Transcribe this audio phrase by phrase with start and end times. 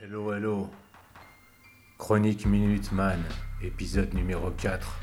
[0.00, 0.70] Hello, hello.
[1.98, 3.22] Chronique Minute Man,
[3.60, 4.98] épisode numéro 4.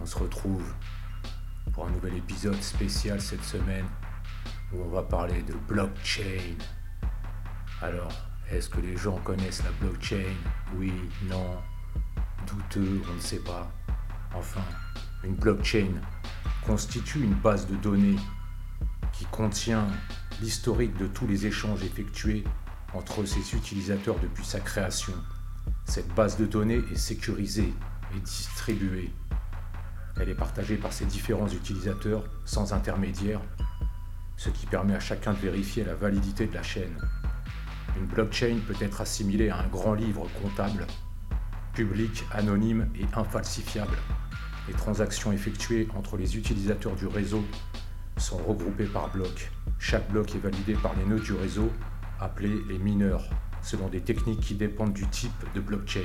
[0.00, 0.72] On se retrouve
[1.72, 3.86] pour un nouvel épisode spécial cette semaine
[4.72, 6.56] où on va parler de blockchain.
[7.82, 8.12] Alors,
[8.50, 10.34] est-ce que les gens connaissent la blockchain?
[10.76, 10.92] Oui,
[11.24, 11.56] non,
[12.46, 13.68] douteux, on ne sait pas.
[14.34, 14.64] Enfin,
[15.24, 15.90] une blockchain
[16.64, 18.18] constitue une base de données
[19.12, 19.88] qui contient
[20.40, 22.44] l'historique de tous les échanges effectués
[22.94, 25.14] entre ses utilisateurs depuis sa création.
[25.84, 27.72] Cette base de données est sécurisée
[28.16, 29.10] et distribuée.
[30.20, 33.40] Elle est partagée par ses différents utilisateurs sans intermédiaire,
[34.36, 36.96] ce qui permet à chacun de vérifier la validité de la chaîne.
[37.96, 40.86] Une blockchain peut être assimilée à un grand livre comptable,
[41.74, 43.96] public, anonyme et infalsifiable.
[44.68, 47.44] Les transactions effectuées entre les utilisateurs du réseau
[48.18, 49.50] sont regroupées par blocs.
[49.78, 51.70] Chaque bloc est validé par les nœuds du réseau,
[52.20, 53.24] appelés les mineurs,
[53.62, 56.00] selon des techniques qui dépendent du type de blockchain.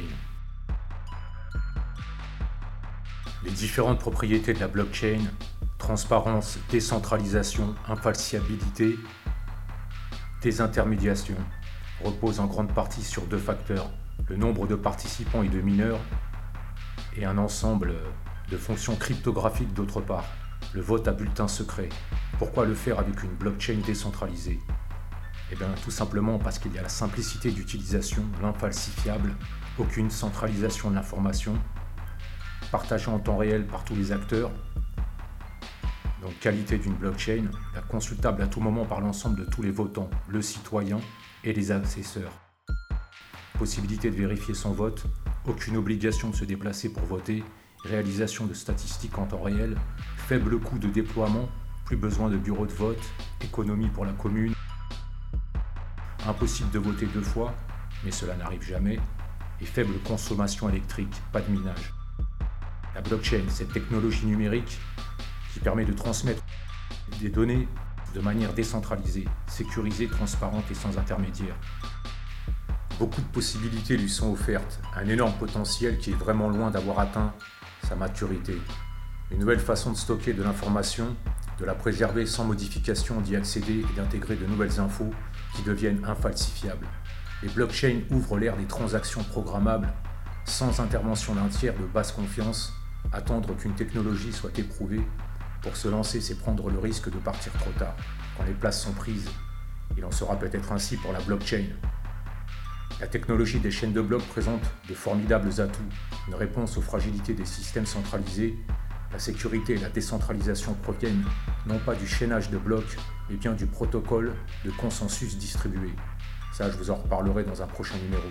[3.44, 5.20] Les différentes propriétés de la blockchain,
[5.78, 8.98] transparence, décentralisation, infalsiabilité,
[10.42, 11.36] désintermédiation,
[12.04, 13.90] reposent en grande partie sur deux facteurs,
[14.30, 16.00] le nombre de participants et de mineurs,
[17.16, 17.96] et un ensemble
[18.50, 20.26] de fonctions cryptographiques d'autre part,
[20.74, 21.90] le vote à bulletin secret.
[22.40, 24.60] Pourquoi le faire avec une blockchain décentralisée?
[25.52, 29.36] Eh bien tout simplement parce qu'il y a la simplicité d'utilisation, l'infalsifiable,
[29.78, 31.54] aucune centralisation de l'information,
[32.72, 34.52] partagée en temps réel par tous les acteurs,
[36.24, 40.10] donc qualité d'une blockchain, la consultable à tout moment par l'ensemble de tous les votants,
[40.28, 41.00] le citoyen
[41.44, 42.32] et les assesseurs.
[43.60, 45.06] Possibilité de vérifier son vote,
[45.46, 47.44] aucune obligation de se déplacer pour voter,
[47.84, 49.78] réalisation de statistiques en temps réel,
[50.16, 51.50] faible coût de déploiement,
[51.86, 53.04] plus besoin de bureaux de vote,
[53.42, 54.54] économie pour la commune.
[56.26, 57.54] Impossible de voter deux fois,
[58.04, 59.00] mais cela n'arrive jamais,
[59.60, 61.94] et faible consommation électrique, pas de minage.
[62.96, 64.80] La blockchain, cette technologie numérique
[65.54, 66.44] qui permet de transmettre
[67.20, 67.68] des données
[68.14, 71.56] de manière décentralisée, sécurisée, transparente et sans intermédiaire.
[73.00, 77.34] Beaucoup de possibilités lui sont offertes, un énorme potentiel qui est vraiment loin d'avoir atteint
[77.88, 78.58] sa maturité.
[79.32, 81.16] Une nouvelle façon de stocker de l'information,
[81.60, 85.12] de la préserver sans modification, d'y accéder et d'intégrer de nouvelles infos
[85.56, 86.88] qui deviennent infalsifiables.
[87.42, 89.92] Les blockchains ouvrent l'ère des transactions programmables
[90.46, 92.74] sans intervention d'un tiers de basse confiance.
[93.12, 95.02] Attendre qu'une technologie soit éprouvée
[95.62, 97.96] pour se lancer, c'est prendre le risque de partir trop tard,
[98.38, 99.30] quand les places sont prises.
[99.98, 101.66] Il en sera peut-être ainsi pour la blockchain.
[103.00, 105.82] La technologie des chaînes de blocs présente de formidables atouts,
[106.28, 108.56] une réponse aux fragilités des systèmes centralisés.
[109.12, 111.24] La sécurité et la décentralisation proviennent
[111.66, 112.98] non pas du chaînage de blocs,
[113.30, 114.34] mais bien du protocole
[114.64, 115.90] de consensus distribué.
[116.54, 118.24] Ça, je vous en reparlerai dans un prochain numéro.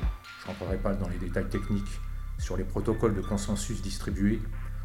[0.42, 2.00] Je n'entrerai pas dans les détails techniques
[2.38, 4.40] sur les protocoles de consensus distribués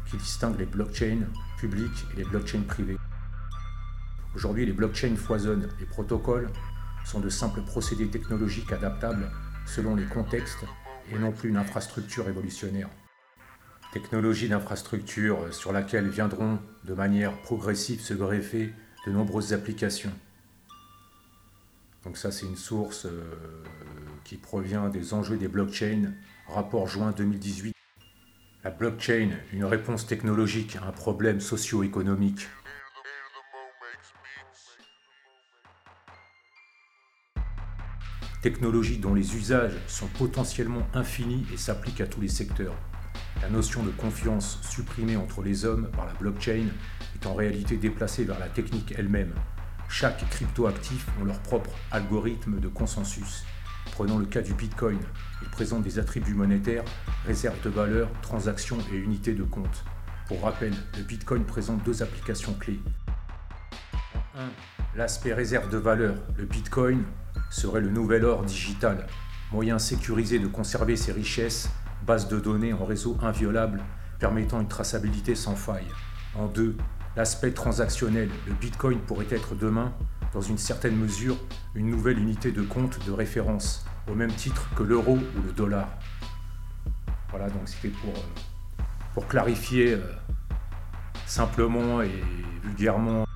[0.06, 2.98] qui distinguent les blockchains publiques et les blockchains privées.
[4.34, 5.68] Aujourd'hui, les blockchains foisonnent.
[5.78, 6.48] Les protocoles
[7.04, 9.30] sont de simples procédés technologiques adaptables
[9.68, 10.64] selon les contextes
[11.12, 12.88] et non plus une infrastructure révolutionnaire.
[13.92, 18.72] Technologie d'infrastructure sur laquelle viendront de manière progressive se greffer
[19.06, 20.12] de nombreuses applications.
[22.04, 23.34] Donc ça c'est une source euh,
[24.24, 26.12] qui provient des enjeux des blockchains,
[26.46, 27.74] rapport juin 2018.
[28.64, 32.48] La blockchain, une réponse technologique à un problème socio-économique.
[38.48, 42.72] Technologie dont les usages sont potentiellement infinis et s'appliquent à tous les secteurs.
[43.42, 46.68] La notion de confiance supprimée entre les hommes par la blockchain
[47.14, 49.34] est en réalité déplacée vers la technique elle-même.
[49.90, 53.44] Chaque cryptoactif ont leur propre algorithme de consensus.
[53.92, 54.98] Prenons le cas du Bitcoin.
[55.42, 56.84] Il présente des attributs monétaires,
[57.26, 59.84] réserves de valeur, transactions et unités de compte.
[60.26, 62.80] Pour rappel, le Bitcoin présente deux applications clés.
[64.38, 64.48] 1.
[64.98, 66.16] L'aspect réserve de valeur.
[66.36, 67.04] Le Bitcoin
[67.50, 69.06] serait le nouvel or digital,
[69.52, 71.70] moyen sécurisé de conserver ses richesses,
[72.04, 73.80] base de données en réseau inviolable
[74.18, 75.86] permettant une traçabilité sans faille.
[76.34, 76.74] En deux,
[77.14, 78.28] l'aspect transactionnel.
[78.48, 79.94] Le Bitcoin pourrait être demain,
[80.34, 81.36] dans une certaine mesure,
[81.76, 85.96] une nouvelle unité de compte de référence, au même titre que l'euro ou le dollar.
[87.30, 88.14] Voilà, donc c'était pour,
[89.22, 90.00] euh, clarifier euh,
[91.24, 92.10] simplement et
[92.64, 93.27] vulgairement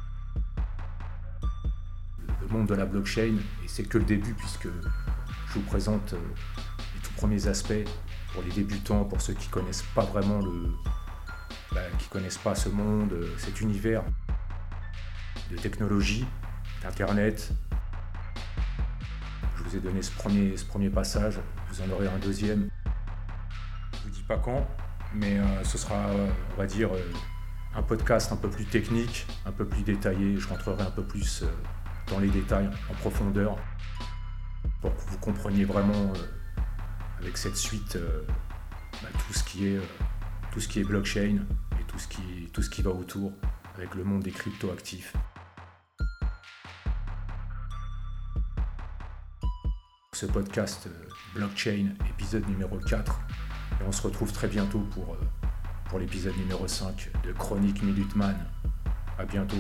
[2.61, 3.35] de la blockchain
[3.67, 6.19] c'est que le début puisque je vous présente euh,
[6.95, 7.89] les tout premiers aspects
[8.33, 10.71] pour les débutants, pour ceux qui connaissent pas vraiment le,
[11.73, 14.05] bah, qui connaissent pas ce monde, euh, cet univers
[15.51, 16.27] de technologie,
[16.83, 17.51] d'internet.
[19.57, 21.41] Je vous ai donné ce premier, ce premier passage,
[21.71, 22.69] vous en aurez un deuxième.
[23.95, 24.69] Je vous dis pas quand,
[25.15, 26.09] mais euh, ce sera,
[26.55, 26.91] on va dire,
[27.75, 30.37] un podcast un peu plus technique, un peu plus détaillé.
[30.37, 31.45] Je rentrerai un peu plus
[32.09, 33.57] dans les détails, en profondeur,
[34.81, 36.13] pour que vous compreniez vraiment
[37.21, 37.97] avec cette suite
[39.03, 39.81] bah, tout, ce qui est,
[40.53, 41.45] tout ce qui est blockchain
[41.81, 43.33] et tout ce qui, tout ce qui va autour
[43.77, 45.15] avec le monde des cryptoactifs.
[50.15, 53.21] Ce podcast euh, Blockchain, épisode numéro 4.
[53.81, 55.49] Et on se retrouve très bientôt pour, euh,
[55.87, 58.37] pour l'épisode numéro 5 de Chronique Minuteman.
[59.19, 59.57] A bientôt.